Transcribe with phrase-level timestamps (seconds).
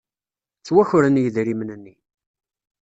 [0.59, 1.93] Ttwakren yidrimen-nni.